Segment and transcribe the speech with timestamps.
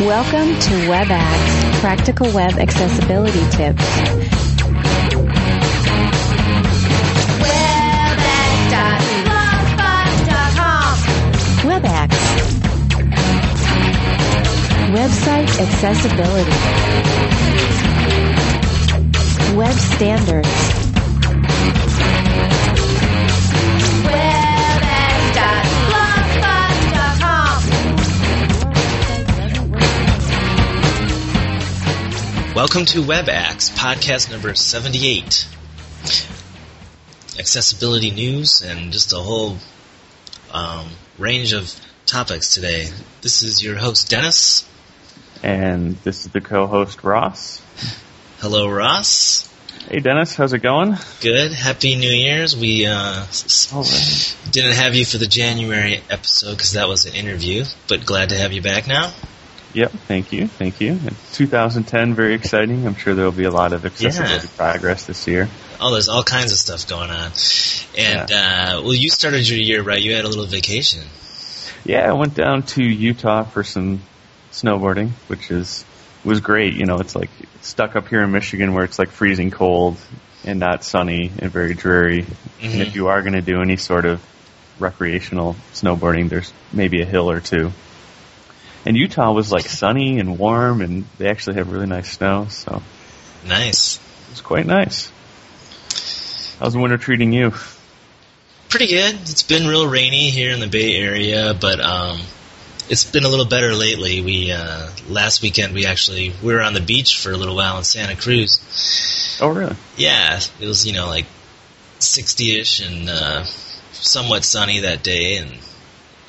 [0.00, 3.82] Welcome to Web Axe, practical web accessibility tips.
[11.64, 12.14] Web Axe.
[14.92, 16.50] Website accessibility.
[19.56, 20.75] Web standards.
[32.56, 35.46] Welcome to Web Axe, podcast number 78.
[37.38, 39.58] Accessibility news and just a whole
[40.50, 40.88] um,
[41.18, 42.88] range of topics today.
[43.20, 44.66] This is your host, Dennis.
[45.42, 47.60] And this is the co-host Ross.
[48.38, 49.52] Hello, Ross.
[49.90, 50.96] Hey Dennis, how's it going?
[51.20, 51.52] Good.
[51.52, 52.56] Happy New Year's.
[52.56, 54.36] We uh, s- All right.
[54.50, 58.36] didn't have you for the January episode because that was an interview, but glad to
[58.38, 59.12] have you back now.
[59.76, 60.92] Yep, thank you, thank you.
[60.92, 62.86] And 2010, very exciting.
[62.86, 64.56] I'm sure there'll be a lot of accessibility Yeah.
[64.56, 65.50] progress this year.
[65.78, 67.30] Oh, there's all kinds of stuff going on.
[67.98, 70.00] And, uh, well, you started your year right.
[70.00, 71.02] You had a little vacation.
[71.84, 74.00] Yeah, I went down to Utah for some
[74.50, 75.84] snowboarding, which is
[76.24, 76.72] was great.
[76.72, 77.28] You know, it's like
[77.60, 79.98] stuck up here in Michigan where it's like freezing cold
[80.46, 82.24] and not sunny and very dreary.
[82.62, 82.80] And Mhm.
[82.80, 84.22] if you are going to do any sort of
[84.78, 87.72] recreational snowboarding, there's maybe a hill or two.
[88.86, 92.82] And Utah was like sunny and warm, and they actually have really nice snow, so
[93.44, 93.96] Nice.
[93.96, 95.10] it was quite nice.
[96.60, 97.52] How's the winter treating you?
[98.68, 99.14] Pretty good.
[99.22, 102.20] It's been real rainy here in the Bay Area, but um,
[102.88, 104.20] it's been a little better lately.
[104.20, 107.78] We uh, last weekend we actually we were on the beach for a little while
[107.78, 109.38] in Santa Cruz.
[109.40, 109.76] Oh, really?
[109.96, 111.26] Yeah, it was you know like
[111.98, 113.44] sixty-ish and uh,
[113.92, 115.50] somewhat sunny that day, and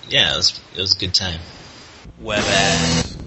[0.09, 1.39] yeah, it was it was a good time.
[2.19, 3.17] Web Axe.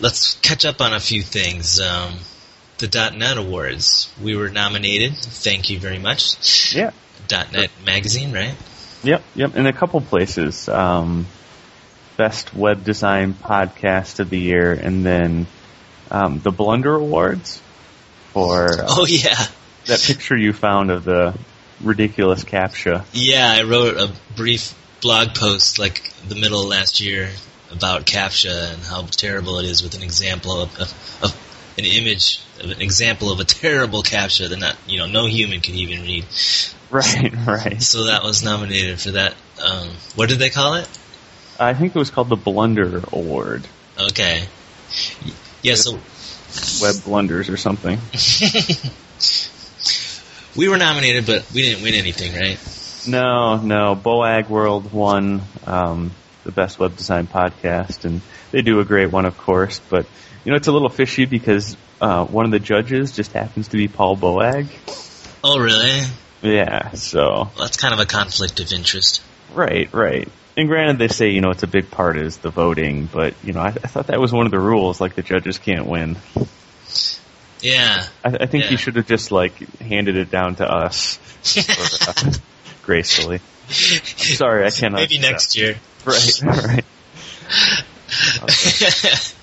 [0.00, 1.80] Let's catch up on a few things.
[1.80, 2.18] Um,
[2.78, 4.12] the .NET Awards.
[4.20, 5.16] We were nominated.
[5.16, 6.74] Thank you very much.
[6.74, 6.90] Yeah.
[7.30, 8.54] .NET Magazine, right?
[9.04, 9.56] Yep, yep.
[9.56, 11.26] In a couple places, um,
[12.16, 15.46] best web design podcast of the year, and then
[16.10, 17.60] um, the Blunder Awards
[18.32, 19.36] for uh, Oh yeah,
[19.86, 21.38] that picture you found of the
[21.80, 23.04] ridiculous captcha.
[23.12, 23.52] yeah.
[23.56, 27.30] I wrote a brief blog post like the middle of last year
[27.72, 32.40] about CAPTCHA and how terrible it is with an example of, of, of an image
[32.60, 36.02] of an example of a terrible CAPTCHA that not you know no human could even
[36.02, 36.24] read.
[36.90, 37.82] Right, right.
[37.82, 39.34] So that was nominated for that.
[39.62, 40.88] Um, what did they call it?
[41.60, 43.66] I think it was called the Blunder Award,
[43.98, 44.46] Okay.
[45.62, 45.98] Yeah, so
[46.80, 47.98] web blunders or something.
[50.56, 52.58] we were nominated, but we didn't win anything, right?
[53.08, 53.96] No, no.
[53.96, 56.12] Boagworld won um,
[56.48, 58.22] the best web design podcast, and
[58.52, 59.80] they do a great one, of course.
[59.90, 60.06] But
[60.44, 63.76] you know, it's a little fishy because uh, one of the judges just happens to
[63.76, 64.66] be Paul Boag.
[65.44, 66.00] Oh, really?
[66.40, 69.20] Yeah, so Well, that's kind of a conflict of interest.
[69.52, 70.26] right, right.
[70.56, 73.52] And granted, they say you know it's a big part is the voting, but you
[73.52, 75.00] know I, I thought that was one of the rules.
[75.02, 76.16] Like the judges can't win.
[77.60, 78.06] Yeah.
[78.24, 78.70] I, I think Yeah.
[78.70, 81.18] you should have just like handed it down to us
[81.56, 82.32] or, uh,
[82.82, 83.40] gracefully.
[83.68, 84.96] I'm sorry, I cannot.
[85.00, 85.76] Maybe next year.
[86.08, 86.84] Right, right.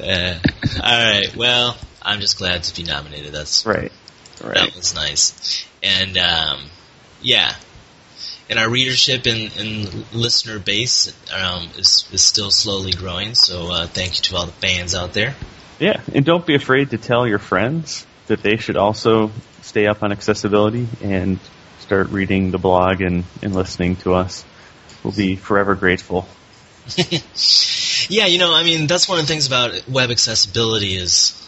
[0.00, 0.34] Uh,
[0.82, 1.36] all right.
[1.36, 3.32] Well, I'm just glad to be nominated.
[3.32, 3.92] That's Right,
[4.42, 4.54] right.
[4.54, 5.64] that was nice.
[5.80, 6.64] And um,
[7.22, 7.54] yeah,
[8.50, 13.34] and our readership and, and listener base um, is is still slowly growing.
[13.36, 15.36] So uh, thank you to all the fans out there.
[15.78, 19.30] Yeah, and don't be afraid to tell your friends that they should also
[19.62, 21.38] stay up on accessibility and
[21.78, 24.44] start reading the blog and, and listening to us.
[25.04, 26.26] We'll be forever grateful.
[28.08, 31.40] Yeah, you know, I mean, that's one of the things about web accessibility is,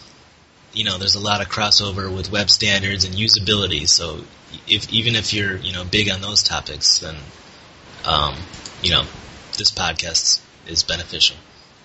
[0.72, 3.86] you know, there's a lot of crossover with web standards and usability.
[3.86, 4.24] So,
[4.66, 7.16] if even if you're, you know, big on those topics, then,
[8.06, 8.36] um,
[8.82, 9.02] you know,
[9.58, 11.36] this podcast is beneficial.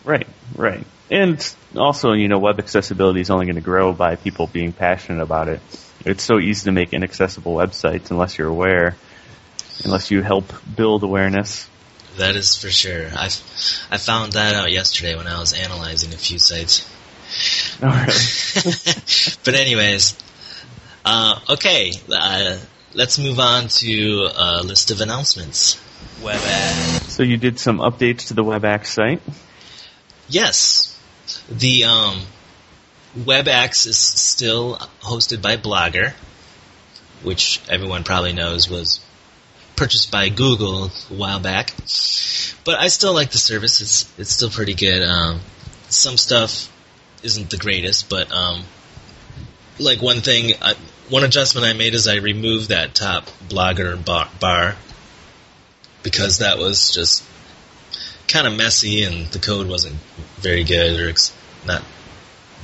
[0.03, 0.85] Right, right.
[1.09, 5.21] And also, you know, web accessibility is only going to grow by people being passionate
[5.21, 5.59] about it.
[6.05, 8.95] It's so easy to make inaccessible websites unless you're aware,
[9.83, 11.67] unless you help build awareness.
[12.17, 13.07] That is for sure.
[13.13, 13.25] I
[13.89, 16.89] I found that out yesterday when I was analyzing a few sites.
[17.81, 18.75] Oh, really?
[19.45, 20.17] but anyways,
[21.05, 22.57] uh, okay, uh,
[22.93, 25.79] let's move on to a list of announcements.
[26.21, 27.13] Web Axe.
[27.13, 29.21] So you did some updates to the Web Axe site.
[30.27, 30.97] Yes,
[31.49, 32.21] the um,
[33.25, 36.13] Web Axe is still hosted by Blogger,
[37.23, 38.99] which everyone probably knows was
[39.81, 41.73] purchased by Google a while back.
[42.63, 43.81] But I still like the service.
[43.81, 45.01] It's it's still pretty good.
[45.01, 45.39] Um,
[45.89, 46.71] some stuff
[47.23, 48.63] isn't the greatest, but um,
[49.79, 50.75] like one thing, I,
[51.09, 54.75] one adjustment I made is I removed that top blogger bar, bar
[56.03, 57.23] because that was just
[58.27, 59.95] kind of messy and the code wasn't
[60.37, 61.33] very good or ex-
[61.65, 61.81] not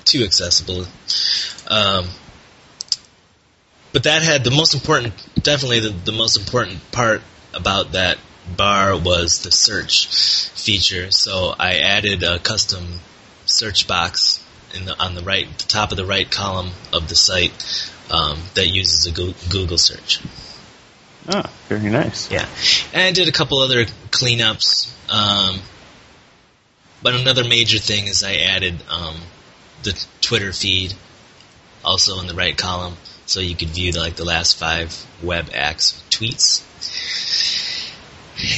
[0.06, 0.86] too accessible.
[1.68, 2.10] Um,
[3.94, 7.22] but that had the most important, definitely the, the most important part
[7.54, 8.18] about that
[8.56, 10.08] bar was the search
[10.50, 11.12] feature.
[11.12, 13.00] So I added a custom
[13.46, 14.44] search box
[14.76, 17.54] in the, on the right, the top of the right column of the site
[18.12, 19.12] um, that uses a
[19.50, 20.22] Google search.
[21.30, 22.32] Oh, very nice.
[22.32, 22.48] Yeah,
[22.94, 24.94] and I did a couple other cleanups.
[25.10, 25.60] Um,
[27.02, 29.16] but another major thing is I added um,
[29.84, 30.94] the Twitter feed
[31.84, 32.96] also in the right column,
[33.28, 36.64] so you could view the, like the last five Web Axe tweets.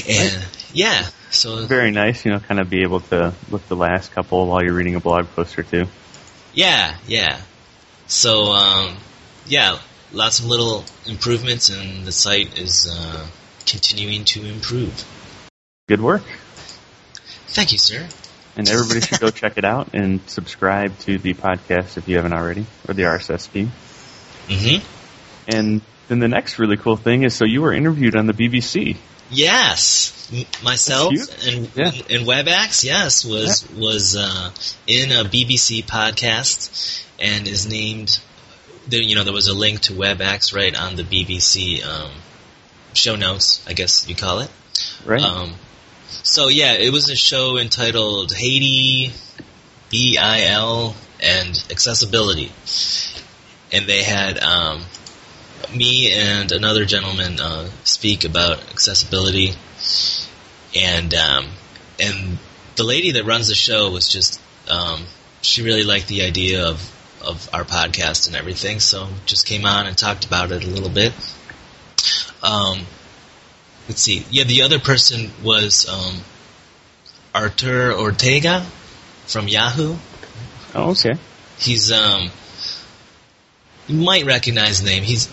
[0.07, 2.25] And yeah, so very nice.
[2.25, 4.99] You know, kind of be able to look the last couple while you're reading a
[4.99, 5.85] blog post or two.
[6.53, 7.41] Yeah, yeah.
[8.07, 8.97] So um,
[9.45, 9.79] yeah,
[10.11, 13.27] lots of little improvements, and the site is uh,
[13.65, 15.05] continuing to improve.
[15.87, 16.23] Good work.
[17.47, 18.07] Thank you, sir.
[18.55, 22.33] And everybody should go check it out and subscribe to the podcast if you haven't
[22.33, 23.69] already, or the RSS feed.
[24.49, 24.85] Mm-hmm.
[25.47, 28.97] And then the next really cool thing is, so you were interviewed on the BBC.
[29.31, 30.31] Yes,
[30.63, 31.13] myself
[31.45, 31.91] and yeah.
[32.09, 33.79] and Web Axe, yes, was yeah.
[33.79, 34.49] was uh,
[34.87, 38.19] in a BBC podcast and is named.
[38.87, 42.09] There, you know, there was a link to Web Axe right on the BBC um,
[42.93, 44.49] show notes, I guess you call it.
[45.05, 45.21] Right.
[45.21, 45.53] Um,
[46.23, 49.13] so yeah, it was a show entitled Haiti,
[49.91, 52.51] BIL, and Accessibility,
[53.71, 54.81] and they had um,
[55.75, 59.53] me and another gentleman uh, speak about accessibility,
[60.75, 61.47] and um,
[61.99, 62.37] and
[62.75, 65.03] the lady that runs the show was just um,
[65.41, 69.87] she really liked the idea of of our podcast and everything, so just came on
[69.87, 71.13] and talked about it a little bit.
[72.41, 72.85] Um,
[73.87, 76.21] let's see, yeah, the other person was um,
[77.35, 78.65] Artur Ortega
[79.27, 79.95] from Yahoo.
[80.73, 81.15] Oh, okay.
[81.57, 82.29] He's um,
[83.89, 85.03] you might recognize the name.
[85.03, 85.27] He's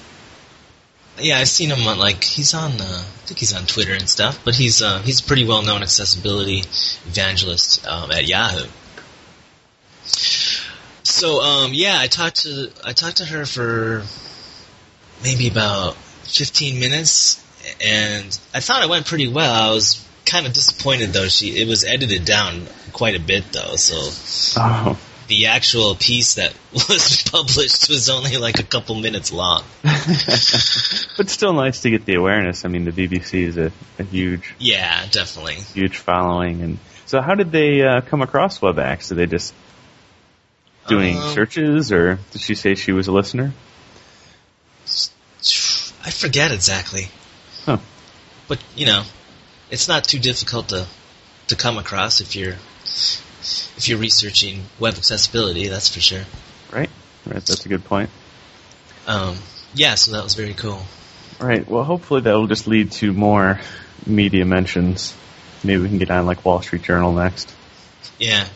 [1.19, 4.09] yeah, I've seen him on like he's on uh, I think he's on Twitter and
[4.09, 6.61] stuff, but he's uh, he's a pretty well known accessibility
[7.07, 8.67] evangelist um, at Yahoo.
[11.03, 14.05] So um, yeah, I talked to I talked to her for
[15.23, 15.95] maybe about
[16.25, 17.43] 15 minutes,
[17.85, 19.71] and I thought it went pretty well.
[19.71, 21.29] I was kind of disappointed though.
[21.29, 23.97] She it was edited down quite a bit though, so
[24.61, 24.99] oh
[25.29, 29.65] the actual piece that was published was only like a couple minutes long.
[29.83, 32.65] but still nice to get the awareness.
[32.65, 36.63] I mean, the BBC is a, a huge, yeah, definitely huge following.
[36.63, 39.09] And so, how did they uh, come across Web Axe?
[39.09, 39.55] Did they just
[40.89, 43.53] doing um, searches, or did she say she was a listener?
[46.05, 47.09] I forget exactly.
[47.65, 47.79] Huh.
[48.49, 49.03] But you know,
[49.71, 50.87] it's not too difficult to
[51.49, 52.57] to come across if you're
[53.77, 56.23] if you're researching web accessibility, that's for sure.
[56.73, 56.91] Right,
[57.27, 57.45] right.
[57.45, 58.11] That's a good point.
[59.07, 59.37] Um,
[59.75, 60.81] yeah, so that was very cool.
[61.39, 61.69] Right.
[61.69, 63.61] Well, hopefully that will just lead to more
[64.07, 65.15] media mentions.
[65.63, 67.53] Maybe we can get on like Wall Street Journal next.
[68.19, 68.47] Yeah.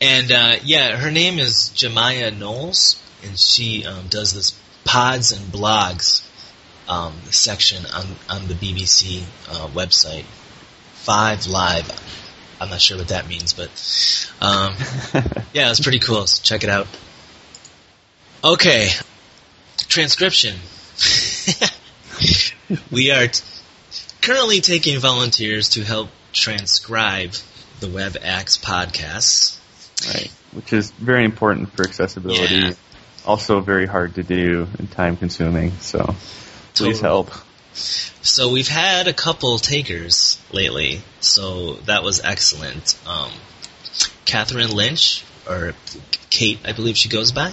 [0.00, 5.40] And uh, yeah, her name is Jamillah Knowles, and she um, does this pods and
[5.52, 6.26] blogs
[6.88, 10.24] um, section on on the BBC uh, website.
[10.94, 11.88] Five Live
[12.60, 13.68] I'm not sure what that means, but
[14.40, 14.74] um,
[15.52, 16.26] yeah, it's pretty cool.
[16.26, 16.86] So check it out.
[18.42, 18.88] Okay,
[19.88, 20.56] transcription.
[22.90, 23.44] we are t-
[24.22, 27.32] currently taking volunteers to help transcribe
[27.80, 29.58] the Web Axe podcasts.
[30.06, 32.54] Right, which is very important for accessibility.
[32.54, 32.72] Yeah.
[33.24, 35.72] Also, very hard to do and time consuming.
[35.80, 36.04] So,
[36.74, 37.00] please totally.
[37.00, 37.30] help.
[37.76, 42.98] So we've had a couple takers lately, so that was excellent.
[43.06, 43.30] Um,
[44.24, 45.74] Catherine Lynch, or
[46.30, 47.52] Kate, I believe she goes by.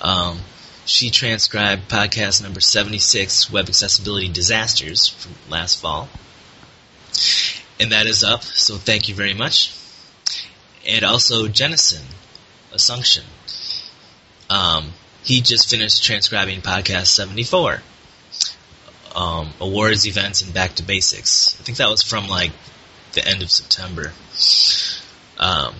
[0.00, 0.40] Um,
[0.86, 6.08] she transcribed podcast number 76, Web Accessibility Disasters, from last fall.
[7.78, 9.74] And that is up, so thank you very much.
[10.86, 12.02] And also Jennison,
[12.72, 13.24] Asuncion.
[14.48, 17.82] Um, he just finished transcribing podcast 74
[19.14, 21.58] um, awards events and back to basics.
[21.60, 22.52] I think that was from like
[23.12, 24.12] the end of September.
[25.38, 25.74] Um,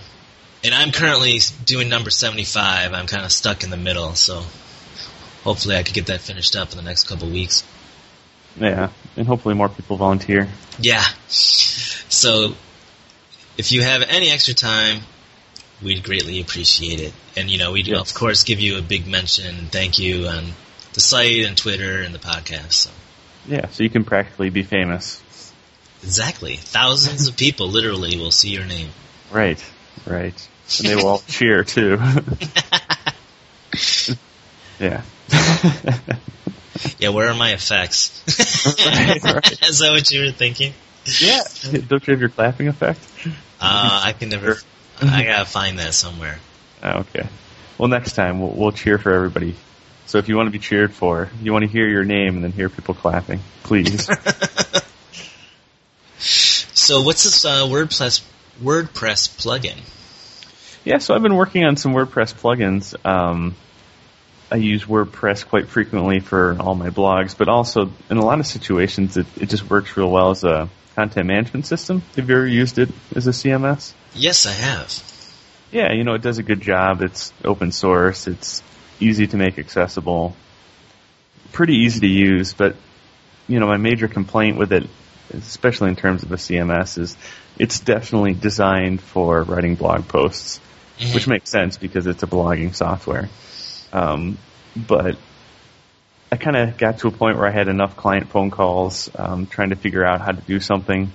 [0.63, 2.93] and I'm currently doing number 75.
[2.93, 4.43] I'm kind of stuck in the middle, so
[5.43, 7.63] hopefully I could get that finished up in the next couple weeks.
[8.59, 10.49] Yeah, and hopefully more people volunteer.
[10.79, 11.03] Yeah.
[11.27, 12.55] So
[13.57, 15.01] if you have any extra time,
[15.81, 17.13] we'd greatly appreciate it.
[17.37, 18.09] And you know, we'd Yes.
[18.09, 20.45] of course give you a big mention and thank you on
[20.93, 22.73] the site and Twitter and the podcast.
[22.73, 22.89] So.
[23.47, 25.21] Yeah, so you can practically be famous.
[26.03, 28.89] Exactly, thousands of people literally will see your name.
[29.31, 29.63] Right,
[30.05, 30.47] right.
[30.77, 31.99] And they will all cheer too.
[34.79, 35.01] yeah.
[36.97, 38.15] Yeah, where are my effects?
[38.85, 39.69] Right, right.
[39.69, 40.73] Is that what you were thinking?
[41.19, 41.41] yeah.
[41.87, 42.99] Don't you have your clapping effect?
[43.59, 44.57] Uh, I can never.
[45.01, 46.39] I gotta find that somewhere.
[46.83, 47.27] Oh, okay.
[47.77, 49.55] Well, next time we'll, we'll cheer for everybody.
[50.09, 52.43] So if you want to be cheered for, you want to hear your name and
[52.43, 54.09] then hear people clapping, please.
[56.19, 58.25] So, what's this uh, WordPress
[58.63, 59.77] WordPress plugin?
[60.83, 62.95] yeah, so I've been working on some WordPress plugins.
[63.05, 63.55] Um,
[64.51, 68.47] I use WordPress quite frequently for all my blogs, but also in a lot of
[68.47, 72.01] situations it, it just works real well as a content management system.
[72.15, 73.93] Have you ever used it as a CMS?
[74.15, 75.03] Yes, I have.
[75.71, 77.03] Yeah, you know, it does a good job.
[77.03, 78.25] It's open source.
[78.25, 78.63] It's
[78.99, 80.35] easy to make accessible.
[81.51, 82.75] Pretty easy to use, but,
[83.47, 84.87] you know, my major complaint with it,
[85.33, 87.17] especially in terms of a CMS, is
[87.57, 90.59] it's definitely designed for writing blog posts,
[90.99, 91.13] Mhm.
[91.13, 93.29] which makes sense because it's a blogging software.
[93.91, 94.37] Um,
[94.75, 95.17] but
[96.31, 99.47] I kind of got to a point where I had enough client phone calls um,
[99.47, 101.11] trying to figure out how to do something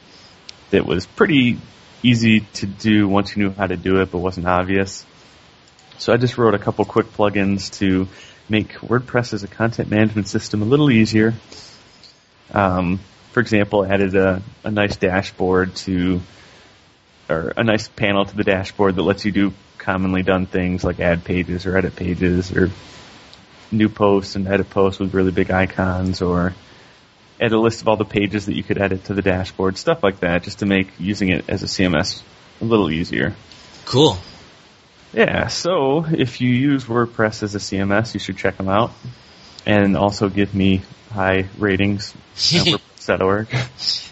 [0.70, 1.58] that was pretty
[2.02, 5.06] easy to do once you knew how to do it, but wasn't obvious.
[5.98, 8.08] So I just wrote a couple quick plugins to
[8.48, 11.34] make WordPress as a content management system a little easier.
[12.52, 13.00] Um,
[13.32, 16.20] for example, added a, a nice dashboard to,
[17.28, 21.00] or a nice panel to the dashboard that lets you do commonly done things like
[21.00, 22.70] add pages or edit pages or
[23.70, 26.54] new posts and edit posts with really big icons or
[27.40, 30.02] add a list of all the pages that you could edit to the dashboard, stuff
[30.02, 32.22] like that, just to make using it as a CMS
[32.60, 33.34] a little easier.
[33.84, 34.16] Cool.
[35.14, 38.90] Yeah, so if you use WordPress as a CMS, you should check them out.
[39.64, 42.66] And also give me high ratings at
[43.06, 43.48] WordPress.org.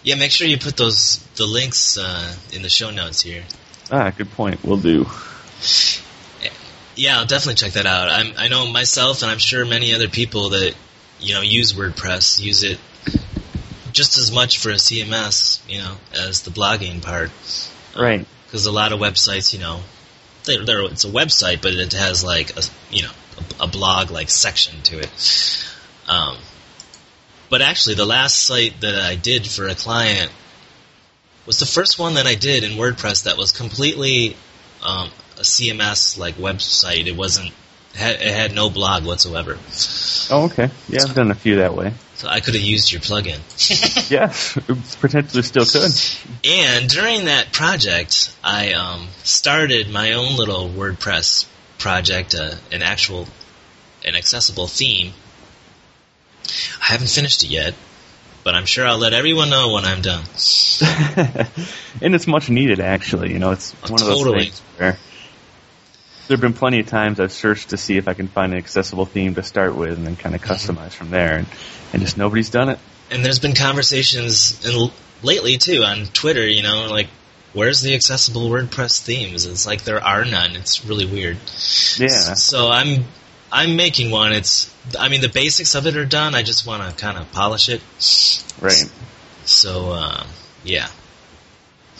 [0.04, 3.42] Yeah, make sure you put those the links uh, in the show notes here.
[3.90, 4.64] ah, good point.
[4.64, 5.06] We'll do.
[6.94, 8.09] Yeah, I'll definitely check that out.
[8.09, 10.75] I'm, I know myself, and I'm sure many other people that
[11.18, 12.78] you know use WordPress use it
[13.92, 17.30] just as much for a CMS, you know, as the blogging part.
[17.99, 18.26] Right.
[18.47, 19.80] Because a lot of websites, you know,
[20.44, 23.11] they're, they're, it's a website, but it has like a you know
[23.61, 25.64] a, a blog like section to it.
[26.08, 26.37] Um,
[27.49, 30.30] but actually, the last site that I did for a client
[31.46, 34.37] was the first one that I did in WordPress that was completely
[34.82, 37.06] um, a CMS like website.
[37.06, 37.52] It wasn't
[37.94, 39.58] it had, no blog whatsoever,
[40.30, 40.70] Oh, okay.
[40.88, 41.92] Yeah, I've done a few that way.
[42.14, 43.38] so I could have used your plugin.
[44.11, 44.58] Yes,
[45.00, 45.90] potentially still could.
[46.44, 51.46] And during that project, I um, started my own little WordPress
[51.78, 53.26] project, uh, an actual,
[54.04, 55.12] an accessible theme.
[56.80, 57.75] I haven't finished it yet,
[58.44, 60.25] but I'm sure I'll let everyone know when I'm done.
[62.02, 63.32] and it's much needed, actually.
[63.32, 64.99] You know, it's Oh, one of those things where
[66.29, 68.59] there have been plenty of times I've searched to see if I can find an
[68.59, 70.52] accessible theme to start with, and then kind of Mm-hmm.
[70.52, 71.47] customize from there, and,
[71.93, 72.79] and just nobody's done it.
[73.11, 74.91] And there's been conversations in,
[75.23, 77.09] lately too on Twitter, you know, like,
[77.52, 79.45] where's the accessible WordPress themes?
[79.45, 80.57] It's like there are none.
[80.57, 81.37] It's really weird.
[81.99, 82.35] Yeah.
[82.35, 83.05] So I'm
[83.50, 84.33] I'm making one.
[84.33, 86.35] It's I mean the basics of it are done.
[86.35, 87.83] I just want to kind of polish it.
[88.61, 88.91] Right.
[89.45, 90.25] So uh,
[90.64, 90.88] yeah,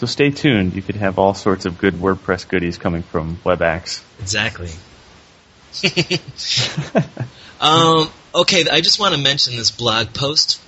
[0.03, 0.75] So stay tuned.
[0.75, 4.03] You could have all sorts of good WordPress goodies coming from Web Axe.
[4.19, 4.71] exactly.
[7.61, 10.59] um, okay, I just want to mention this blog post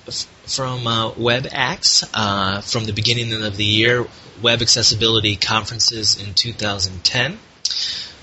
[0.47, 4.07] from uh, Web Axe uh, from the beginning of the year,
[4.41, 7.37] Web Accessibility Conferences in 2010.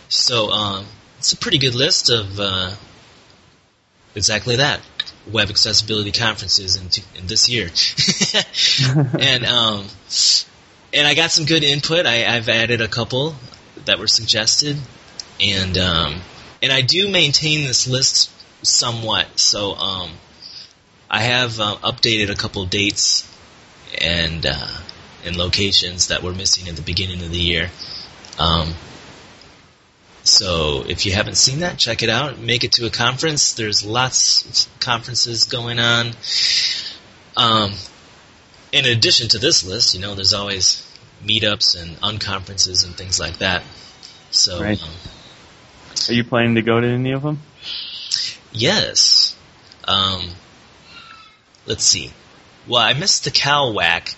[0.09, 0.87] So um,
[1.19, 2.71] it's a pretty good list of uh,
[4.15, 4.81] exactly that.
[5.31, 7.71] Web accessibility conferences in, t- in this year,
[9.21, 9.87] and um,
[10.93, 12.07] and I got some good input.
[12.07, 13.35] I, I've added a couple
[13.85, 14.77] that were suggested,
[15.41, 16.21] and um,
[16.63, 18.31] and I do maintain this list
[18.63, 19.27] somewhat.
[19.39, 20.13] So um,
[21.11, 23.29] I have uh, updated a couple dates
[24.01, 24.79] and uh,
[25.25, 27.71] and locations that were missing at the beginning of the year.
[28.39, 28.75] Um,
[30.25, 32.39] so if you haven't seen that, check it out.
[32.39, 33.55] Make it to a conference.
[33.55, 36.13] There's lots of conferences going on.
[37.37, 37.73] Um,
[38.73, 40.87] in addition to this list, you know, there's always
[41.25, 43.63] meetups and unconferences and things like that.
[44.31, 44.83] So Right.
[44.83, 44.89] um,
[46.09, 47.41] Are you planning to go to any of them?
[48.53, 49.35] Yes.
[49.85, 50.31] Um,
[51.67, 52.13] let's see.
[52.67, 54.15] Well, I missed the CalWAC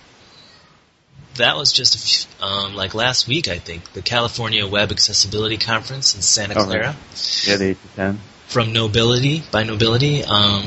[1.36, 5.56] that was just a few, um, like last week, I think, the California Web Accessibility
[5.56, 6.66] Conference in Santa Oh, right.
[6.68, 6.96] Clara
[7.44, 8.20] Yeah, the eight to ten.
[8.46, 10.24] from Knowbility by Knowbility.
[10.28, 10.66] Um,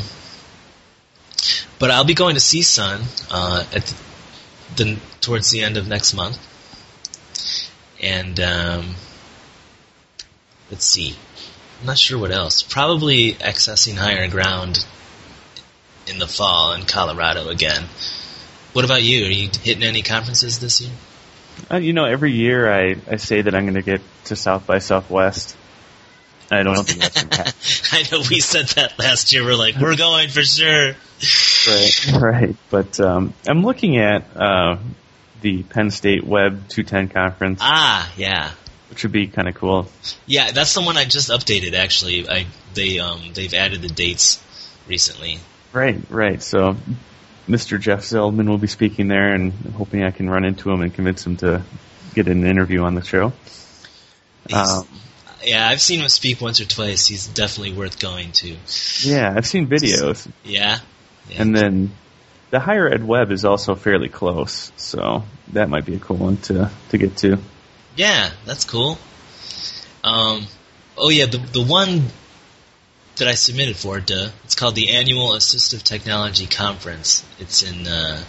[1.79, 3.93] but I'll be going to CSUN uh, at
[4.75, 6.37] the, towards the end of next month,
[8.01, 8.95] and um,
[10.71, 11.15] let's see.
[11.79, 12.63] I'm not sure what else.
[12.63, 14.85] Probably accessing higher ground
[16.07, 17.85] in the fall in Colorado again.
[18.73, 19.25] What about you?
[19.25, 20.91] Are you hitting any conferences this year?
[21.71, 24.65] Uh, you know, every year I, I say that I'm going to get to South
[24.67, 25.55] by Southwest.
[26.49, 27.53] I don't think that's going to happen.
[27.91, 29.43] I know we said that last year.
[29.43, 30.93] We're like, we're going for sure.
[31.67, 32.55] Right, right.
[32.69, 34.77] But um, I'm looking at uh,
[35.41, 38.51] the Penn State Web 210 conference, Ah, yeah.
[38.89, 39.87] which would be kind of cool.
[40.25, 41.73] Yeah, that's the one I just updated.
[41.73, 44.41] Actually, I they um they've added the dates
[44.87, 45.39] recently.
[45.73, 46.41] Right, right.
[46.41, 46.77] So
[47.47, 47.79] Mr.
[47.79, 50.93] Jeff Zeldman will be speaking there, and I'm hoping I can run into him and
[50.93, 51.63] convince him to
[52.15, 53.33] get an interview on the show.
[54.53, 54.87] Um,
[55.43, 57.07] yeah, I've seen him speak once or twice.
[57.07, 58.55] He's definitely worth going to.
[59.01, 60.79] yeah, I've seen videos, Yeah,
[61.29, 61.41] yeah.
[61.41, 61.91] and then
[62.49, 66.37] the higher ed web is also fairly close, so that might be a cool one
[66.37, 67.37] to to get to.
[67.95, 68.97] yeah, that's cool.
[70.03, 70.47] Um,
[70.97, 72.03] oh yeah, the the one
[73.17, 77.25] that I submitted for, duh, it's called the Annual Assistive Technology Conference.
[77.39, 78.23] It's in uh,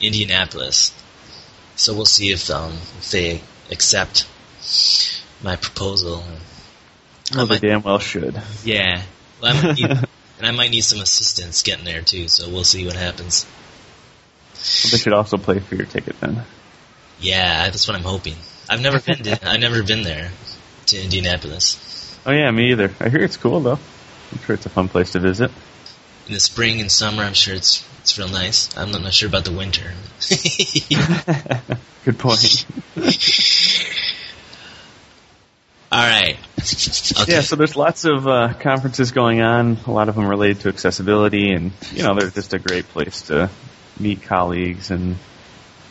[0.00, 0.92] Indianapolis.
[1.76, 4.26] So we'll see if um if they accept
[5.42, 6.22] my proposal.
[7.32, 8.40] I Well, they might- damn well should.
[8.64, 9.02] Yeah.
[9.40, 9.90] Well, I might need,
[10.38, 13.46] and I might need some assistance getting there too, so we'll see what happens.
[14.54, 16.42] Well, they should also play for your ticket then.
[17.20, 18.34] Yeah, that's what I'm hoping.
[18.68, 20.30] I've never been to, I've never been there
[20.86, 22.18] to Indianapolis.
[22.26, 22.92] Oh yeah, me either.
[23.00, 23.78] I hear it's cool though.
[24.32, 25.50] I'm sure it's a fun place to visit.
[26.26, 28.76] In the spring and summer, I'm sure it's it's real nice.
[28.76, 29.92] I'm not sure about the winter.
[32.04, 32.66] Good point.
[35.92, 36.36] All right.
[36.58, 37.32] Okay.
[37.32, 39.78] Yeah, so there's lots of uh, conferences going on.
[39.86, 43.22] A lot of them related to accessibility, and you know they're just a great place
[43.22, 43.50] to
[44.00, 45.16] meet colleagues and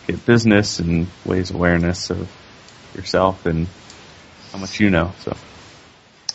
[0.06, 2.30] get business and raise awareness of
[2.94, 3.68] yourself and
[4.52, 5.14] how much you know.
[5.20, 5.36] So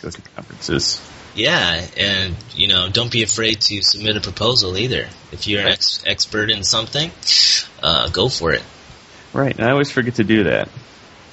[0.01, 0.99] go to conferences.
[1.35, 5.07] Yeah, and you know, don't be afraid to submit a proposal either.
[5.31, 7.11] If you're an ex- expert in something,
[7.81, 8.63] uh, go for it.
[9.33, 10.67] Right, and I always forget to do that.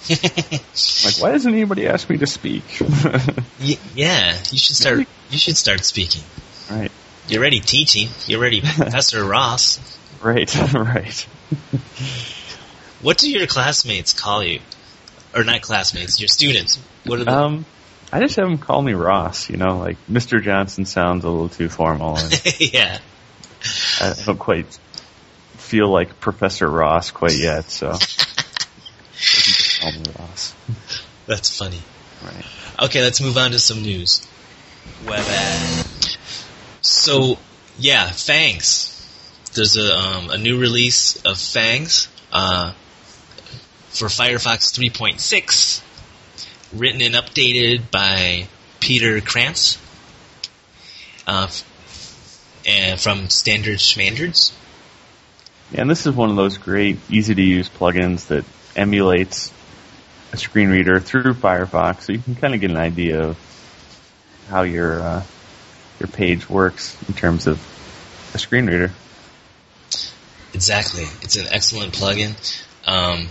[1.05, 2.65] Like, why doesn't anybody ask me to speak?
[3.61, 5.07] Y- yeah, you should start.
[5.31, 6.23] You should start speaking.
[6.71, 6.91] right,
[7.29, 8.09] You're already teaching.
[8.27, 9.79] You're already Professor Ross.
[10.23, 11.27] right, right.
[13.03, 14.61] What do your classmates call you?
[15.35, 16.81] Or not classmates, your students.
[17.05, 17.67] What are Um,
[18.11, 19.51] I just have them call me Ross.
[19.51, 20.43] You know, like Mr.
[20.43, 22.19] Johnson sounds a little too formal,
[22.59, 22.99] yeah.
[24.01, 24.67] I don't quite
[25.59, 27.65] feel like Professor Ross quite yet.
[27.71, 27.93] So
[29.83, 30.29] you can just call.
[31.27, 31.83] That's funny.
[32.25, 32.45] Right.
[32.85, 34.27] Okay, let's move on to some news.
[35.07, 36.19] Web Axe.
[36.81, 37.39] So,
[37.79, 38.95] yeah, Fangs.
[39.55, 42.73] There's a um, a new release of Fangs uh,
[43.89, 45.83] for Firefox 3.6,
[46.73, 48.47] written and updated by
[48.81, 49.79] Peter Krantz,
[51.27, 51.49] uh,
[52.67, 54.53] and from Standard Schmandards.
[55.73, 58.45] Yeah, and this is one of those great, easy to use plugins that
[58.77, 59.53] emulates
[60.33, 64.63] a screen reader through Firefox, so you can kind of get an idea of how
[64.63, 65.23] your uh,
[66.01, 67.59] your page works in terms of
[68.35, 68.93] a screen reader.
[70.55, 71.05] Exactly.
[71.23, 72.35] It's an excellent plugin.
[72.87, 73.29] Um,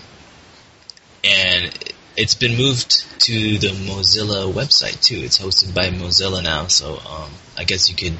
[1.23, 5.17] and it's been moved to the Mozilla website too.
[5.17, 8.17] It's hosted by Mozilla now, so um, I guess you could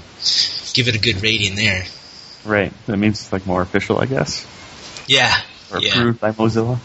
[0.73, 1.83] give it a good rating there.
[2.45, 2.71] Right.
[2.85, 4.45] That means it's like more official, I guess,
[5.07, 5.35] Yeah.
[5.71, 5.91] or Yeah.
[5.91, 6.79] approved by Mozilla.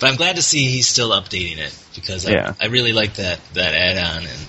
[0.00, 2.54] But I'm glad to see he's still updating it because I, Yeah.
[2.60, 4.46] I really like that, that add-on and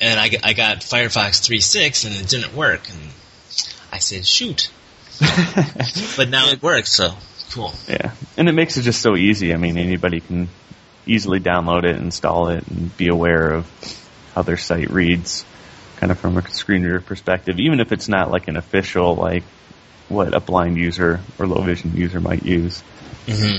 [0.00, 2.98] and I, got- I got Firefox 3.6 and it didn't work and
[3.92, 4.70] I said shoot,
[6.16, 7.14] but now it works so
[7.52, 7.72] cool.
[7.88, 9.52] Yeah, and it makes it just so easy.
[9.52, 10.48] I mean, anybody can
[11.06, 15.44] easily download it, install it, and be aware of how their site reads,
[15.96, 17.60] kind of from a screen reader perspective.
[17.60, 19.44] Even if it's not like an official, like
[20.08, 22.80] what a blind user or low vision user might use.
[23.28, 23.58] hmm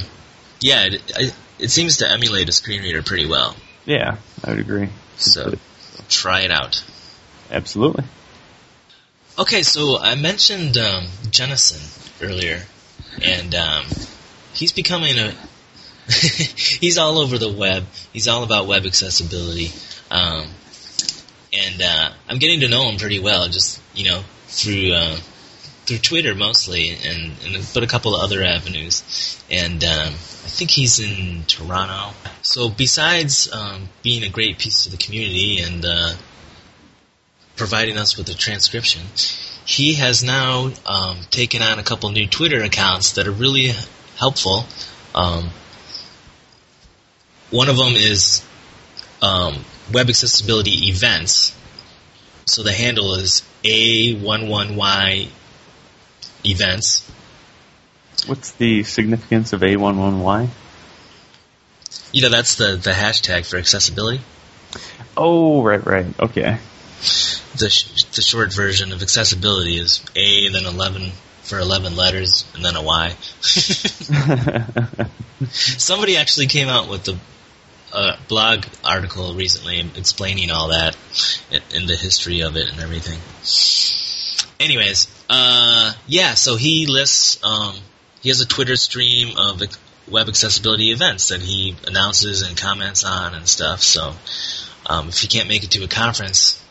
[0.63, 3.53] Yeah, it, I, it seems to emulate a screen reader pretty well.
[3.85, 4.87] Yeah, I would agree.
[5.17, 5.55] So
[6.07, 6.81] try it out.
[7.51, 8.05] Absolutely.
[9.37, 11.81] Okay, so I mentioned um, Jennison
[12.25, 12.61] earlier,
[13.21, 13.85] and um,
[14.53, 15.33] he's becoming a.
[16.07, 17.83] he's all over the web.
[18.13, 19.71] He's all about web accessibility,
[20.09, 20.47] um,
[21.51, 23.49] and uh, I'm getting to know him pretty well.
[23.49, 25.17] Just you know through uh,
[25.85, 29.43] through Twitter mostly, and, and but a couple of other avenues.
[29.51, 32.15] And um, I think he's in Toronto.
[32.41, 36.13] So besides um, being a great piece of the community and uh,
[37.55, 39.01] providing us with a transcription,
[39.65, 43.71] he has now um, taken on a couple new Twitter accounts that are really
[44.17, 44.65] helpful.
[45.13, 45.49] Um,
[47.49, 48.43] one of them is
[49.21, 51.55] um, Web Accessibility Events.
[52.45, 55.29] So the handle is A11Y
[56.45, 57.09] Events.
[58.25, 60.49] What's the significance of A11Y?
[62.11, 64.21] You know, that's the, the hashtag for accessibility.
[65.17, 66.05] Oh, right, right.
[66.19, 66.57] Okay.
[67.57, 72.63] The, sh- the short version of accessibility is A, then 11 for 11 letters, and
[72.63, 73.15] then a Y.
[75.51, 77.17] Somebody actually came out with a,
[77.93, 80.95] a blog article recently explaining all that
[81.51, 83.19] and the history of it and everything.
[84.59, 87.75] Anyways, uh, yeah, so he lists, um,
[88.21, 89.61] he has a Twitter stream of
[90.07, 93.81] web accessibility events that he announces and comments on and stuff.
[93.81, 94.13] So,
[94.85, 96.63] um, if you can't make it to a conference,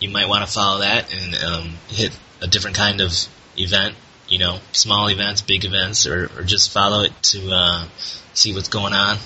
[0.00, 3.12] you might want to follow that and um, hit a different kind of
[3.56, 3.94] event.
[4.28, 7.84] You know, small events, big events, or, or just follow it to uh,
[8.34, 9.18] see what's going on.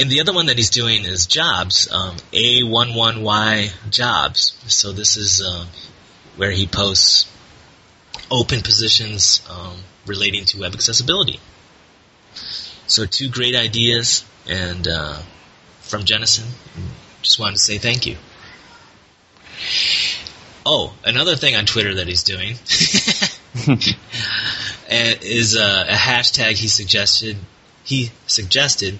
[0.00, 4.56] And the other one that he's doing is jobs, um, A11Y jobs.
[4.66, 5.66] So this is uh,
[6.40, 7.30] where he posts
[8.30, 9.76] open positions um,
[10.06, 11.38] relating to web accessibility.
[12.86, 15.18] So two great ideas, and uh,
[15.80, 16.46] from Jennison,
[17.20, 18.16] just wanted to say thank you.
[20.64, 22.52] Oh, another thing on Twitter that he's doing
[24.90, 27.36] is uh, a hashtag he suggested.
[27.84, 28.98] He suggested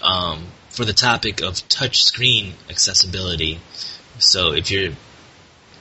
[0.00, 3.60] um, for the topic of touchscreen accessibility.
[4.18, 4.92] So if you're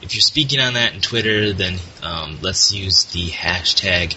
[0.02, 4.16] if you're speaking on that in Twitter, then um, let's use the hashtag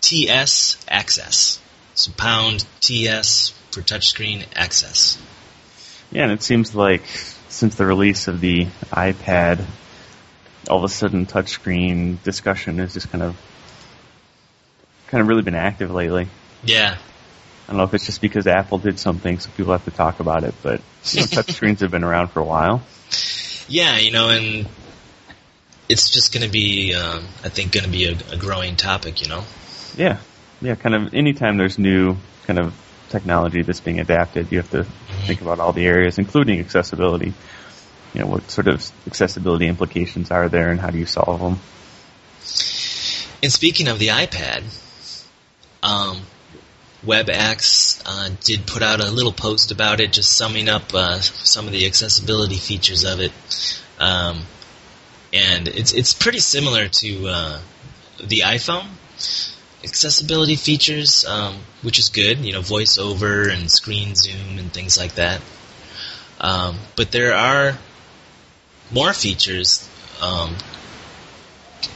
[0.00, 1.60] TS Access.
[1.94, 5.20] So pound TS for touchscreen access.
[6.10, 7.02] Yeah, and it seems like
[7.48, 9.64] since the release of the iPad,
[10.68, 13.36] all of a sudden touchscreen discussion has just kind of
[15.06, 16.28] kind of really been active lately.
[16.64, 16.96] Yeah.
[16.96, 20.20] I don't know if it's just because Apple did something, so people have to talk
[20.20, 20.80] about it, but
[21.12, 22.82] you know, touchscreens have been around for a while.
[23.68, 24.66] Yeah, you know, and
[25.88, 29.22] it's just going to be, um, I think, going to be a, a growing topic.
[29.22, 29.44] You know.
[29.96, 30.18] Yeah,
[30.60, 30.74] yeah.
[30.74, 32.16] Kind of anytime there's new
[32.46, 32.74] kind of
[33.10, 35.26] technology that's being adapted, you have to mm-hmm.
[35.26, 37.34] think about all the areas, including accessibility
[38.14, 41.58] you know, what sort of accessibility implications are there and how do you solve them?
[43.42, 44.62] And speaking of the iPad,
[45.82, 46.22] um,
[47.02, 51.20] Web Axe uh, did put out a little post about it, just summing up uh,
[51.20, 53.32] some of the accessibility features of it.
[53.98, 54.42] Um,
[55.34, 57.60] and it's it's pretty similar to uh,
[58.22, 58.86] the iPhone
[59.82, 62.38] accessibility features, um, which is good.
[62.38, 65.42] You know, voiceover and screen zoom and things like that.
[66.40, 67.78] Um, but there are
[68.92, 69.88] more features
[70.22, 70.54] um,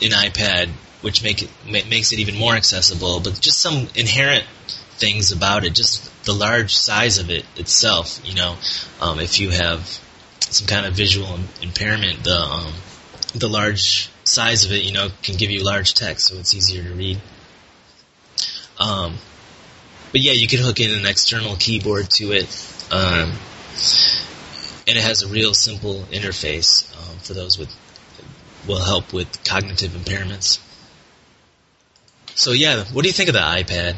[0.00, 0.68] in iPad,
[1.00, 1.50] which make it
[1.88, 3.20] makes it even more accessible.
[3.20, 4.44] But just some inherent
[4.98, 8.20] things about it, just the large size of it itself.
[8.24, 8.56] You know,
[9.00, 9.86] um, if you have
[10.40, 12.72] some kind of visual impairment, the um,
[13.34, 16.82] the large size of it, you know, can give you large text, so it's easier
[16.82, 17.20] to read.
[18.78, 19.16] Um,
[20.12, 22.46] but yeah, you could hook in an external keyboard to it.
[22.90, 23.32] Um,
[24.86, 27.74] and it has a real simple interface um, for those with
[28.66, 30.58] will help with cognitive impairments.
[32.34, 33.96] So yeah, what do you think of the iPad?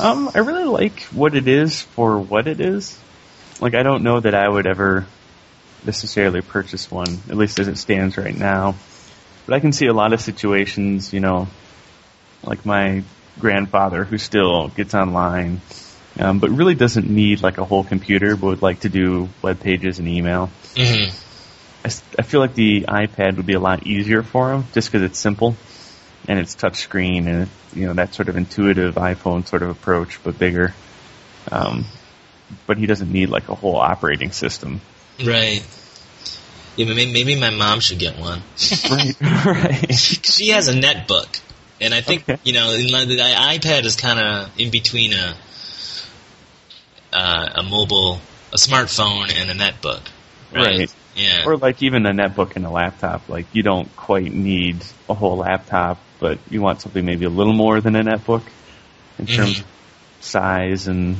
[0.00, 2.98] Um, I really like what it is for what it is.
[3.60, 5.06] Like I don't know that I would ever
[5.84, 8.74] necessarily purchase one, at least as it stands right now.
[9.46, 11.48] But I can see a lot of situations, you know,
[12.42, 13.02] like my
[13.38, 15.60] grandfather who still gets online
[16.18, 19.60] um, but really doesn't need like a whole computer, but would like to do web
[19.60, 20.50] pages and email.
[20.74, 21.16] Mm-hmm.
[21.84, 21.88] I,
[22.18, 25.18] I feel like the iPad would be a lot easier for him just because it's
[25.18, 25.56] simple
[26.28, 30.38] and it's touchscreen and you know that sort of intuitive iPhone sort of approach, but
[30.38, 30.74] bigger.
[31.50, 31.86] Um,
[32.66, 34.80] but he doesn't need like a whole operating system.
[35.24, 35.64] Right.
[36.76, 38.42] Yeah, maybe, maybe my mom should get one.
[38.90, 39.94] right, right.
[39.94, 41.40] she has a netbook,
[41.80, 42.40] and I think okay.
[42.44, 45.36] you know the iPad is kind of in between a
[47.12, 48.20] uh, a mobile,
[48.52, 50.02] a smartphone, and a netbook.
[50.52, 50.78] Right?
[50.78, 50.94] right.
[51.16, 51.44] Yeah.
[51.46, 53.28] Or like even a netbook and a laptop.
[53.28, 57.52] Like you don't quite need a whole laptop, but you want something maybe a little
[57.52, 58.42] more than a netbook
[59.18, 59.36] in mm-hmm.
[59.36, 59.66] terms of
[60.20, 61.16] size and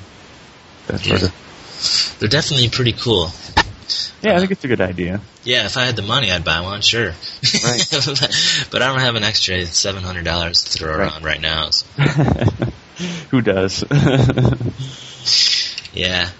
[0.86, 1.26] that sort yeah.
[1.26, 2.16] of.
[2.18, 3.30] They're definitely pretty cool.
[4.22, 5.20] Yeah, I think it's a good idea.
[5.44, 7.06] Yeah, if I had the money, I'd buy one, sure.
[7.64, 7.86] Right.
[8.70, 11.00] but I don't have an extra seven hundred dollars to throw Right.
[11.10, 11.70] around right now.
[11.70, 11.86] So.
[13.30, 13.84] Who does?
[15.92, 16.30] Yeah.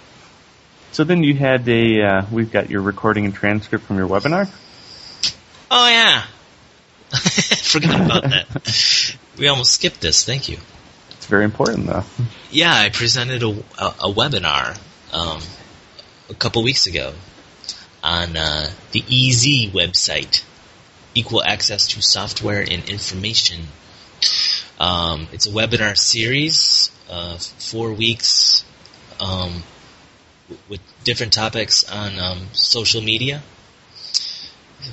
[0.93, 4.49] so then you had a, uh, we've got your recording and transcript from your webinar.
[5.69, 6.23] Oh yeah.
[7.11, 9.15] Forgot about that.
[9.37, 10.23] We almost skipped this.
[10.23, 10.57] Thank you.
[11.11, 12.03] It's very important though.
[12.49, 14.77] Yeah, I presented a, a, a webinar
[15.13, 15.41] um,
[16.29, 17.13] a couple weeks ago
[18.03, 20.43] on uh, the EASI website,
[21.13, 23.67] Equal Access to Software and Information.
[24.79, 28.65] Um, it's a webinar series, uh, four weeks,
[29.19, 29.63] um,
[30.67, 33.41] with different topics on um, social media.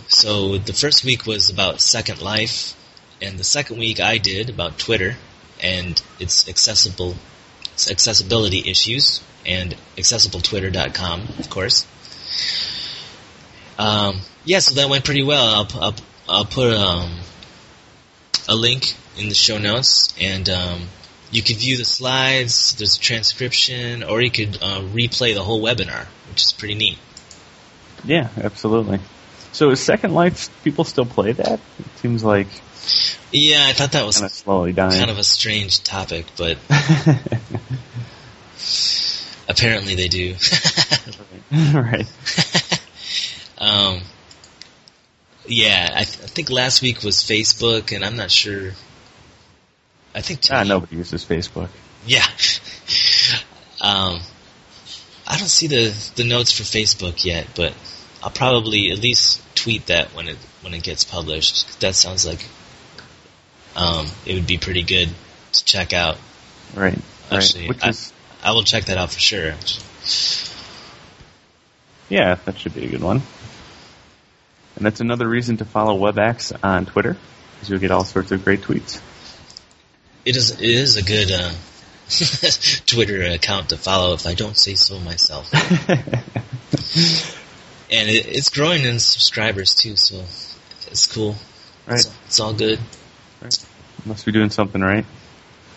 [0.08, 2.74] So the first week was about Second Life,
[3.22, 5.16] and the second week I did about Twitter
[5.62, 7.16] and its accessible
[7.72, 11.86] its accessibility issues and accessibletwitter.com, of course.
[13.78, 15.46] Um, yeah, so that went pretty well.
[15.46, 15.94] I'll, I'll,
[16.28, 17.10] I'll put um,
[18.48, 20.88] a link in the show notes, and um,
[21.30, 22.74] you can view the slides.
[22.76, 26.98] There's a transcription, or you could uh, replay the whole webinar, which is pretty neat.
[28.04, 29.00] Yeah, absolutely.
[29.52, 31.60] So is Second Life, people still play that?
[31.78, 32.48] It seems like
[33.32, 34.98] Yeah, I thought that was kind of slowly dying.
[34.98, 36.58] kind of a strange topic, but
[39.48, 40.32] apparently they do.
[41.52, 42.06] right.
[43.58, 44.00] um,
[45.46, 48.72] yeah, I, th- I think last week was Facebook, and I'm not sure.
[50.14, 51.68] I think Ah, nobody uses Facebook.
[52.06, 52.24] Yeah.
[53.80, 54.20] um,
[55.26, 57.72] I don't see the the notes for Facebook yet, but
[58.22, 61.80] I'll probably at least tweet that when it when it gets published.
[61.80, 62.44] That sounds like
[63.76, 65.08] um, it would be pretty good
[65.52, 66.16] to check out.
[66.74, 66.94] Right.
[66.94, 67.02] Right.
[67.30, 69.52] Actually, Which I- is, I will check that out for sure.
[72.08, 73.22] yeah, that should be a good one.
[74.78, 77.16] And that's another reason to follow Web Axe on Twitter,
[77.54, 79.00] because you'll get all sorts of great tweets.
[80.24, 81.50] It is it is a good uh,
[82.86, 85.52] Twitter account to follow, if I don't say so myself.
[87.90, 90.20] and it, it's growing in subscribers too, so
[90.86, 91.34] it's cool.
[91.88, 91.98] Right.
[91.98, 92.78] It's, it's all good.
[94.04, 95.04] Must be doing something right.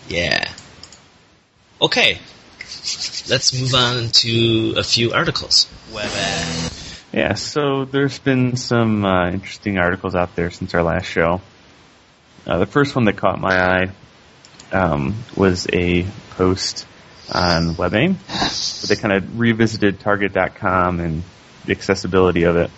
[0.08, 0.48] Yeah.
[1.80, 2.20] Okay.
[3.28, 5.68] Let's move on to a few articles.
[7.12, 11.42] Yeah, so there's been some uh, interesting articles out there since our last show.
[12.46, 13.90] Uh, the first one that caught my eye
[14.72, 16.86] um, was a post
[17.30, 18.88] on WebAIM.
[18.88, 21.22] They kind of revisited Target.com and
[21.66, 22.70] the accessibility of it.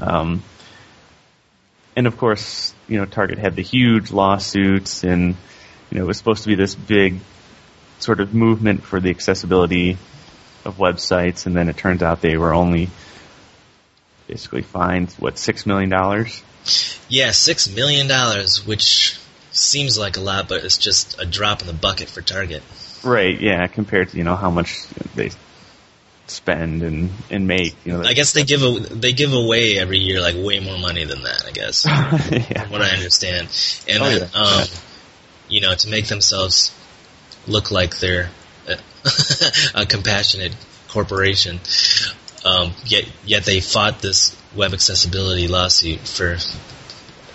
[0.00, 0.42] Um,
[1.94, 5.36] and of course, you know, Target had the huge lawsuits, and
[5.90, 7.20] you know, it was supposed to be this big
[7.98, 9.98] sort of movement for the accessibility
[10.64, 12.88] of websites, and then it turns out they were only
[14.32, 16.42] basically fined what six million dollars.
[17.10, 19.18] Yeah, six million dollars, which
[19.50, 22.62] seems like a lot, but it's just a drop in the bucket for Target.
[23.04, 23.38] Right.
[23.38, 23.66] Yeah.
[23.66, 25.30] Compared to you know how much they
[26.28, 27.74] spend and and make.
[27.84, 28.02] You know.
[28.02, 28.70] I guess they give a,
[29.04, 31.44] they give away every year like way more money than that.
[31.46, 32.62] I guess, yeah.
[32.62, 33.48] from what I understand,
[33.86, 34.40] and Oh, then, yeah.
[34.40, 34.66] um,
[35.48, 36.72] you know, to make themselves
[37.46, 38.30] look like they're
[39.74, 40.54] a compassionate
[40.88, 41.58] corporation,
[42.44, 46.36] um, yet yet they fought this web accessibility lawsuit for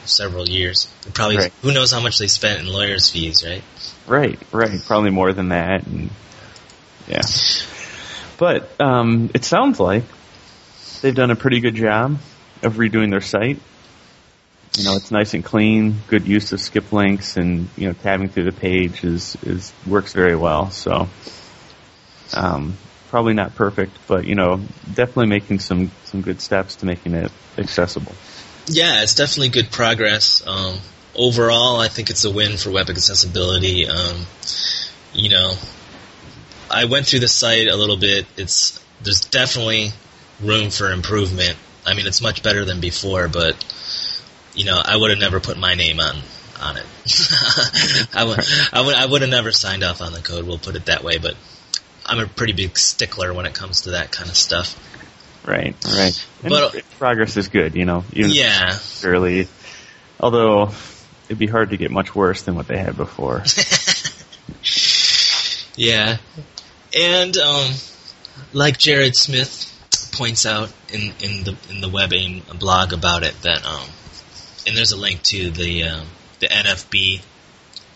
[0.06, 0.88] several years.
[1.14, 1.54] Probably Right.
[1.62, 3.64] who knows how much they spent in lawyers' fees, right?
[4.06, 4.80] Right, right.
[4.86, 5.86] Probably more than that.
[5.86, 6.10] And
[7.08, 7.22] yeah.
[8.38, 10.04] But um, it sounds like
[11.02, 12.18] they've done a pretty good job
[12.64, 13.60] of redoing their site.
[14.78, 18.30] You know, it's nice and clean, good use of skip links, and you know, tabbing
[18.30, 20.70] through the page is is works very well.
[20.70, 21.10] So,
[22.36, 22.78] um,
[23.10, 24.62] probably not perfect, but you know,
[24.94, 28.14] definitely making some some good steps to making it accessible.
[28.68, 30.46] Yeah, it's definitely good progress.
[30.46, 30.78] Um,
[31.16, 33.88] overall, I think it's a win for web accessibility.
[33.88, 34.26] Um,
[35.14, 35.54] you know,
[36.70, 38.26] I went through the site a little bit.
[38.38, 39.92] It's there's definitely
[40.42, 41.58] room for improvement.
[41.86, 43.56] I mean, it's much better than before, but
[44.54, 46.18] you know, I would have never put my name on
[46.60, 46.86] on it.
[48.14, 48.40] I would
[48.74, 50.46] I would I would have never signed off on the code.
[50.46, 51.18] We'll put it that way.
[51.18, 51.36] But
[52.08, 54.76] I'm a pretty big stickler when it comes to that kind of stuff.
[55.46, 56.26] Right, right.
[56.44, 58.04] And But- progress is good, you know.
[58.14, 58.76] Even Yeah.
[58.76, 59.48] it's early.
[60.20, 60.72] Although
[61.28, 63.44] it'd be hard to get much worse than what they had before.
[65.80, 66.18] Yeah,
[66.96, 67.72] and um,
[68.52, 69.72] like Jared Smith
[70.12, 73.88] points out in, in the in the WebAIM blog about it that um,
[74.66, 76.08] and there's a link to the um,
[76.40, 77.22] the NFB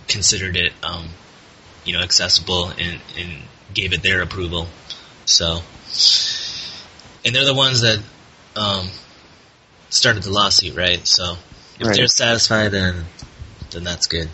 [0.07, 1.07] considered it um,
[1.83, 3.41] you know accessible and, and
[3.73, 4.67] gave it their approval.
[5.25, 5.61] So
[7.25, 7.99] and they're the ones that
[8.55, 8.87] um,
[9.89, 11.05] started the lawsuit, right?
[11.07, 11.35] So
[11.79, 11.95] if Right.
[11.95, 13.05] they're satisfied, then
[13.71, 14.29] then that's good.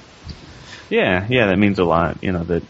[0.90, 2.24] Yeah, yeah, that means a lot.
[2.24, 2.64] You know that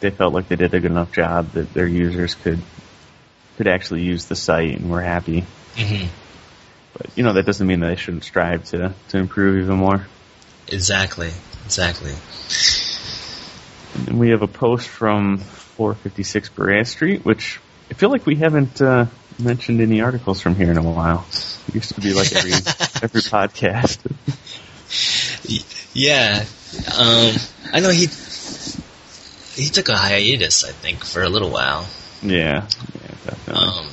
[0.00, 2.60] they felt like they did a good enough job that their users could
[3.56, 5.40] could actually use the site and were happy.
[5.76, 6.06] hmm
[6.92, 10.06] But you know that doesn't mean that they shouldn't strive to to improve even more.
[10.68, 11.30] Exactly,
[11.64, 12.12] exactly.
[14.08, 17.60] And we have a post from 456 Berea Street, which
[17.90, 19.06] I feel like we haven't uh,
[19.38, 21.26] mentioned any articles from here in a while.
[21.68, 22.52] It used to be like every
[23.02, 23.98] every podcast.
[25.94, 26.44] Yeah,
[26.96, 27.34] um,
[27.72, 28.06] I know he
[29.54, 31.86] he took a hiatus, I think, for a little while.
[32.22, 33.54] yeah, yeah, definitely.
[33.54, 33.86] um,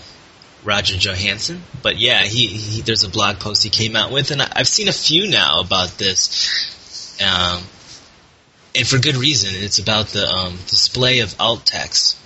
[0.63, 1.61] Roger Johansson.
[1.81, 4.67] But yeah, he, he there's a blog post he came out with, and I, I've
[4.67, 7.61] seen a few now about this, um,
[8.75, 9.51] and for good reason.
[9.53, 12.17] It's about the um, display of alt text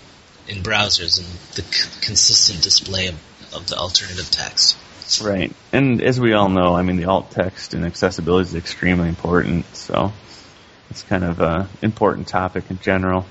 [0.47, 3.15] in browsers and the c- consistent display of,
[3.53, 4.77] of the alternative text.
[5.21, 5.53] Right.
[5.71, 9.65] And as we all know, I mean, the alt text and accessibility is extremely important,
[9.75, 10.12] so
[10.89, 13.25] it's kind of a important topic in general.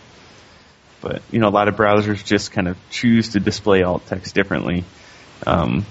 [1.00, 4.34] But, you know, a lot of browsers just kind of choose to display alt text
[4.34, 4.84] differently,
[5.46, 5.84] um,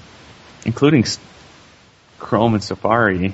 [0.66, 1.04] including
[2.20, 3.34] Chrome and Safari.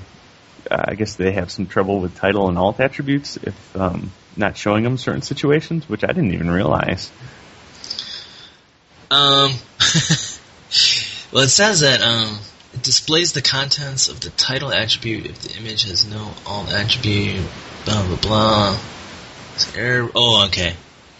[0.69, 4.57] Uh, I guess they have some trouble with title and alt attributes if um, not
[4.57, 7.11] showing them certain situations, which I didn't even realize.
[9.09, 9.51] Um,
[11.31, 12.39] well, it says that um,
[12.73, 17.45] it displays the contents of the title attribute if the image has no alt attribute.
[17.85, 18.79] Blah blah blah.
[19.55, 20.09] It's error.
[20.13, 20.75] Oh, okay.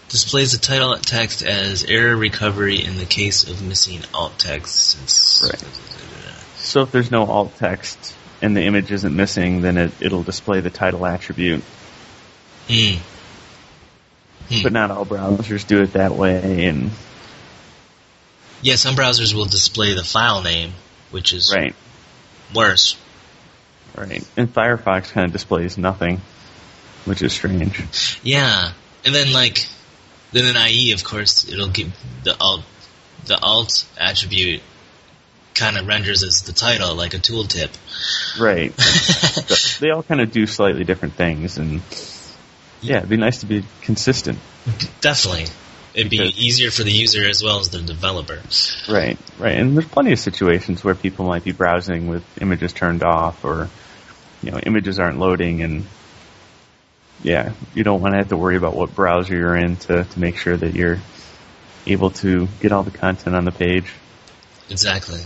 [0.10, 4.76] Displays the title text as error recovery in the case of missing alt text.
[4.76, 5.62] Since Right.
[6.58, 10.62] So if there's no alt text and the image isn't missing, then it, it'll display
[10.62, 11.64] the title attribute.
[12.68, 12.96] Hmm.
[14.50, 14.64] Hmm.
[14.64, 16.92] But not all browsers do it that way, and
[18.62, 20.74] Yeah, some browsers will display the file name,
[21.12, 21.76] which is right,
[22.56, 22.96] worse.
[23.96, 24.26] right.
[24.38, 26.22] And Firefox kind of displays nothing,
[27.06, 28.20] which is strange.
[28.24, 28.72] Yeah,
[29.06, 29.68] and then like,
[30.32, 32.64] then in IE, of course, it'll give the alt,
[33.26, 34.62] the alt attribute
[35.58, 37.70] kind of renders as the title, like a tooltip.
[38.40, 38.74] Right.
[39.78, 41.82] So they all kind of do slightly different things, and
[42.82, 44.40] yeah, it'd be nice to be consistent.
[45.02, 45.46] Definitely,
[45.94, 48.42] it'd be Because- easier for the user as well as the developer.
[48.90, 49.58] Right, right.
[49.58, 53.70] And there's plenty of situations where people might be browsing with images turned off, or
[54.42, 55.86] you know, images aren't loading, and
[57.24, 60.20] yeah, you don't want to have to worry about what browser you're in to to
[60.20, 61.00] make sure that you're
[61.86, 63.92] able to get all the content on the page.
[64.70, 65.22] Exactly.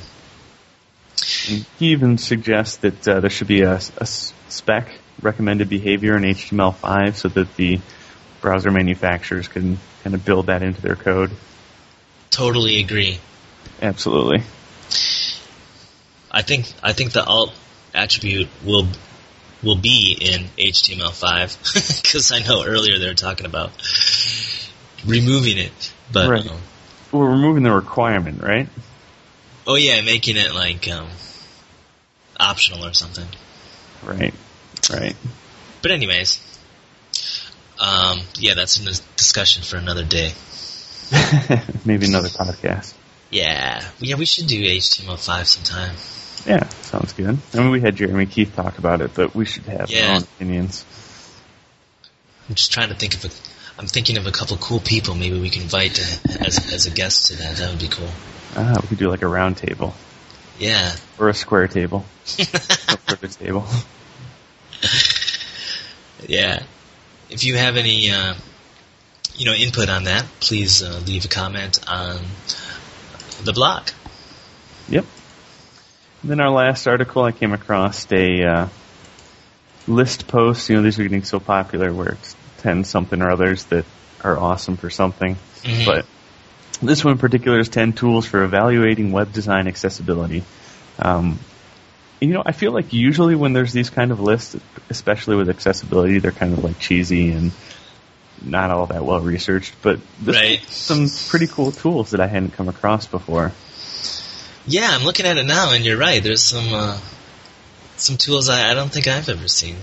[1.24, 7.28] He even suggests that uh, there should be a spec recommended behavior in HTML5 so
[7.30, 7.80] that the
[8.42, 11.32] browser manufacturers can kind of build that into their code.
[12.32, 13.20] Totally agree.
[13.82, 14.44] Absolutely.
[16.32, 17.54] I think I think the alt
[17.94, 18.88] attribute will
[19.62, 23.72] will be in HTML5 because I know earlier they were talking about
[25.06, 26.48] removing it, but Right.
[26.50, 26.58] um,
[27.12, 28.70] We're removing the requirement, right?
[29.67, 31.10] Oh yeah, making it like um,
[32.39, 33.28] optional or something.
[34.04, 34.34] Right.
[34.91, 35.15] Right.
[35.82, 36.39] But anyways,
[37.80, 40.34] um, yeah, that's a dis- discussion for another day.
[41.86, 42.93] Maybe another podcast.
[43.30, 45.95] Yeah, yeah, we should do HTML5 sometime.
[46.45, 47.38] Yeah, sounds good.
[47.54, 50.10] I mean, we had Jeremy Keith talk about it, but we should have Yeah.
[50.10, 50.84] our own opinions.
[52.50, 53.30] I'm just trying to think of a.
[53.80, 56.91] I'm thinking of a couple cool people maybe we can invite to, as as a
[56.91, 57.56] guest to that.
[57.58, 58.10] That would be cool.
[58.56, 59.94] Ah, we could do like a round table
[60.60, 60.94] Yeah.
[61.18, 62.06] or a square table,
[62.40, 63.66] a table.
[66.28, 66.64] yeah.
[67.30, 68.34] If you have any, uh,
[69.36, 72.20] you know, input on that, please uh, leave a comment on
[73.44, 73.88] the blog.
[74.90, 75.06] Yep.
[76.22, 78.68] And then our last article, I came across a uh,
[79.88, 80.70] list post.
[80.70, 83.86] You know, these are getting so popular where it's 10 something or others that
[84.24, 85.38] are awesome for something.
[85.64, 85.86] Mhm.
[85.86, 86.06] But
[86.82, 90.44] this one in particular is 10 tools for evaluating web design accessibility.
[91.00, 91.39] Um,
[92.20, 94.56] you know, I feel like usually when there's these kind of lists,
[94.89, 97.52] especially with accessibility, they're kind of like cheesy and
[98.44, 99.73] not all that well researched.
[99.82, 100.62] But this Right.
[100.69, 103.52] some pretty cool tools that I hadn't come across before.
[104.67, 106.21] Yeah, I'm looking at it now, and you're right.
[106.21, 107.00] There's some uh,
[107.98, 109.77] some tools I, I don't think I've ever seen.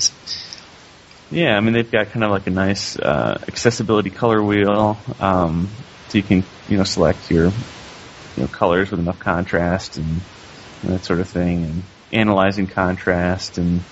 [1.30, 5.68] Yeah, I mean they've got kind of like a nice uh, accessibility color wheel, um,
[6.08, 10.20] so you can you know select your you know colors with enough contrast and,
[10.82, 11.82] and that sort of thing, and
[12.12, 13.82] analyzing contrast and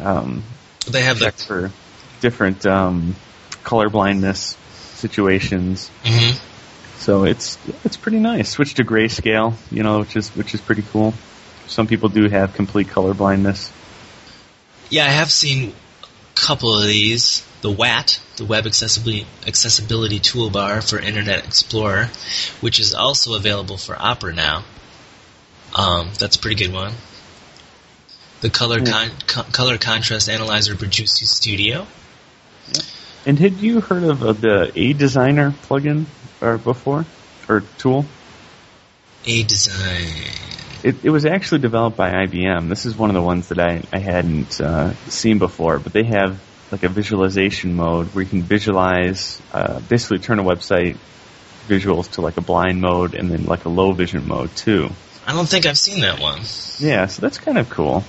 [0.00, 0.42] um,
[0.88, 1.26] They have the.
[1.26, 1.70] check for
[2.20, 3.14] different um,
[3.62, 4.56] color blindness
[4.94, 5.88] situations.
[6.04, 6.36] hmm
[6.98, 8.50] So it's it's pretty nice.
[8.50, 11.14] Switch to grayscale, you know, which is which is pretty cool.
[11.66, 13.72] Some people do have complete color blindness.
[14.90, 15.72] Yeah, I have seen
[16.02, 16.06] a
[16.40, 17.46] couple of these.
[17.62, 22.10] The WAT, the Web Accessibility, Accessibility Toolbar for Internet Explorer,
[22.60, 24.64] which is also available for Opera now.
[25.74, 26.92] Um, that's a pretty good one.
[28.40, 28.84] The Color Yeah.
[28.90, 31.86] con- co- Color Contrast Analyzer Produce Studio.
[33.24, 36.06] And had you heard of uh, the aDesigner plugin
[36.40, 37.06] or before
[37.48, 38.04] or tool?
[39.24, 40.08] A Design.
[40.82, 42.68] It, it was actually developed by IBM.
[42.68, 46.02] This is one of the ones that I, I hadn't uh, seen before, but they
[46.02, 46.40] have
[46.72, 50.96] like a visualization mode where you can visualize, uh, basically turn a website
[51.68, 54.88] visuals to like a blind mode and then like a low vision mode too.
[55.26, 56.40] I don't think I've seen that one.
[56.78, 58.02] Yeah, so that's kind of cool.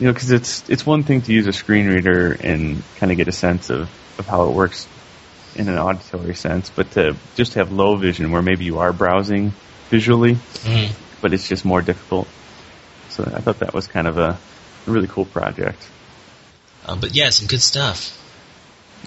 [0.00, 3.18] You know, because it's it's one thing to use a screen reader and kind of
[3.18, 3.82] get a sense of,
[4.18, 4.88] of how it works
[5.54, 9.52] in an auditory sense, but to just have low vision where maybe you are browsing
[9.90, 10.92] visually, Mhm.
[11.20, 12.26] but it's just more difficult.
[13.10, 14.38] So I thought that was kind of a
[14.86, 15.82] really cool project.
[16.86, 18.12] Uh, but yeah, some good stuff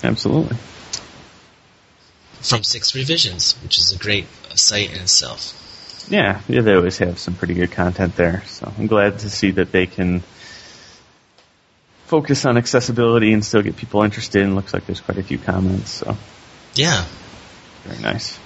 [0.04, 0.58] Absolutely.
[2.42, 4.26] from Six Revisions, which is a great
[4.56, 5.56] site in itself.
[6.10, 8.44] Yeah, yeah, they always have some pretty good content there.
[8.48, 10.22] So I'm glad to see that they can
[12.06, 14.42] focus on accessibility and still get people interested.
[14.42, 15.92] And looks like there's quite a few comments.
[15.92, 16.18] So
[16.76, 17.06] Yeah.
[17.86, 18.38] very nice.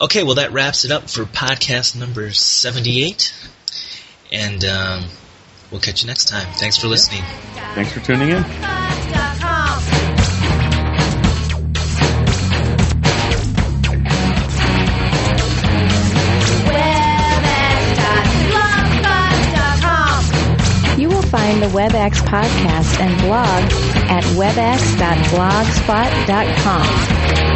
[0.00, 3.34] Okay, well, that wraps it up for podcast number 78.
[4.32, 5.04] And um,
[5.70, 6.46] we'll catch you next time.
[6.54, 7.22] Thanks for listening.
[7.74, 8.44] Thanks for tuning in.
[20.98, 23.62] You will find the Web Axe podcast and blog
[24.10, 26.86] at webaxe.blogspot.com.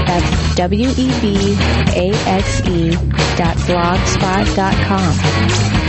[0.07, 2.91] That's W-E-B-A-X-E
[3.37, 5.84] dot blogspot dot com.